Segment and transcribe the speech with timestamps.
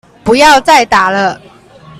[0.23, 1.39] 不要再打了